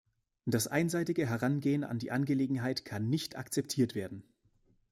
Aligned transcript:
Das 0.47 0.65
einseitige 0.65 1.27
Herangehen 1.27 1.83
an 1.83 1.99
die 1.99 2.09
Angelegenheit 2.09 2.85
kann 2.85 3.07
nicht 3.11 3.37
akzeptiert 3.37 3.93
werden. 3.93 4.23